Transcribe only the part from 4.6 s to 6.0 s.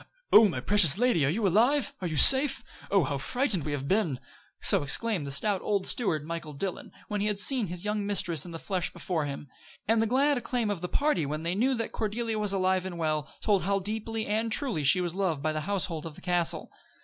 exclaimed the stout old